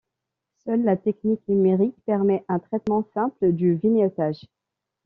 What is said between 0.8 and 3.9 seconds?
la technique numérique permet un traitement simple du